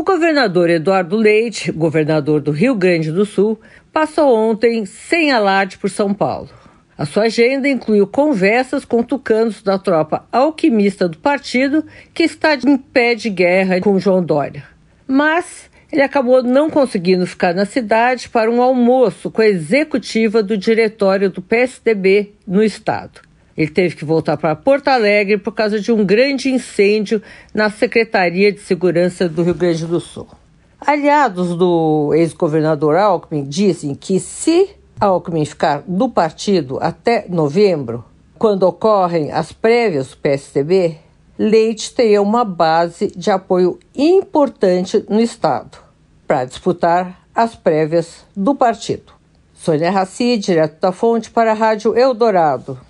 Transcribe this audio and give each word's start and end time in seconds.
O 0.00 0.02
governador 0.02 0.70
Eduardo 0.70 1.14
Leite, 1.14 1.70
governador 1.70 2.40
do 2.40 2.52
Rio 2.52 2.74
Grande 2.74 3.12
do 3.12 3.26
Sul, 3.26 3.60
passou 3.92 4.34
ontem 4.34 4.86
sem 4.86 5.30
alarde 5.30 5.76
por 5.76 5.90
São 5.90 6.14
Paulo. 6.14 6.48
A 6.96 7.04
sua 7.04 7.24
agenda 7.24 7.68
incluiu 7.68 8.06
conversas 8.06 8.86
com 8.86 9.02
tucanos 9.02 9.62
da 9.62 9.78
tropa 9.78 10.26
alquimista 10.32 11.06
do 11.06 11.18
partido, 11.18 11.84
que 12.14 12.22
está 12.22 12.54
em 12.54 12.78
pé 12.78 13.14
de 13.14 13.28
guerra 13.28 13.78
com 13.82 13.98
João 13.98 14.24
Dória. 14.24 14.64
Mas 15.06 15.68
ele 15.92 16.00
acabou 16.00 16.42
não 16.42 16.70
conseguindo 16.70 17.26
ficar 17.26 17.54
na 17.54 17.66
cidade 17.66 18.26
para 18.30 18.50
um 18.50 18.62
almoço 18.62 19.30
com 19.30 19.42
a 19.42 19.46
executiva 19.46 20.42
do 20.42 20.56
diretório 20.56 21.28
do 21.28 21.42
PSDB 21.42 22.32
no 22.46 22.62
estado. 22.62 23.20
Ele 23.60 23.70
teve 23.70 23.94
que 23.94 24.06
voltar 24.06 24.38
para 24.38 24.56
Porto 24.56 24.88
Alegre 24.88 25.36
por 25.36 25.52
causa 25.52 25.78
de 25.78 25.92
um 25.92 26.02
grande 26.02 26.50
incêndio 26.50 27.20
na 27.52 27.68
Secretaria 27.68 28.50
de 28.50 28.58
Segurança 28.58 29.28
do 29.28 29.42
Rio 29.42 29.52
Grande 29.52 29.84
do 29.84 30.00
Sul. 30.00 30.26
Aliados 30.80 31.54
do 31.54 32.14
ex-governador 32.14 32.96
Alckmin 32.96 33.44
dizem 33.44 33.94
que 33.94 34.18
se 34.18 34.70
Alckmin 34.98 35.44
ficar 35.44 35.84
no 35.86 36.08
partido 36.08 36.78
até 36.80 37.26
novembro, 37.28 38.02
quando 38.38 38.62
ocorrem 38.62 39.30
as 39.30 39.52
prévias 39.52 40.08
do 40.08 40.16
PSDB, 40.16 40.96
Leite 41.38 41.94
teria 41.94 42.22
uma 42.22 42.46
base 42.46 43.08
de 43.14 43.30
apoio 43.30 43.78
importante 43.94 45.04
no 45.06 45.20
Estado 45.20 45.76
para 46.26 46.46
disputar 46.46 47.26
as 47.34 47.54
prévias 47.54 48.24
do 48.34 48.54
partido. 48.54 49.12
Sônia 49.52 49.90
Raci, 49.90 50.38
direto 50.38 50.80
da 50.80 50.92
Fonte, 50.92 51.30
para 51.30 51.50
a 51.50 51.54
Rádio 51.54 51.94
Eldorado. 51.94 52.88